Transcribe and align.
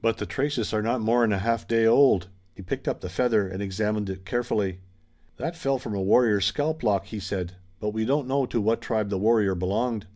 But 0.00 0.18
the 0.18 0.26
traces 0.26 0.72
are 0.72 0.80
not 0.80 1.00
more'n 1.00 1.32
a 1.32 1.38
half 1.40 1.66
day 1.66 1.86
old." 1.86 2.28
He 2.54 2.62
picked 2.62 2.86
up 2.86 3.00
the 3.00 3.08
feather 3.08 3.48
and 3.48 3.60
examined 3.60 4.08
it 4.08 4.24
carefully. 4.24 4.78
"That 5.38 5.56
fell 5.56 5.78
from 5.80 5.96
a 5.96 6.00
warrior's 6.00 6.44
scalplock," 6.44 7.06
he 7.06 7.18
said, 7.18 7.56
"but 7.80 7.90
we 7.90 8.04
don't 8.04 8.28
know 8.28 8.46
to 8.46 8.60
what 8.60 8.80
tribe 8.80 9.08
the 9.08 9.18
warrior 9.18 9.56
belonged." 9.56 10.06